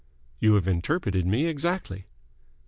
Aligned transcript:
"You 0.39 0.55
have 0.55 0.67
interpreted 0.67 1.27
me 1.27 1.45
exactly." 1.45 2.07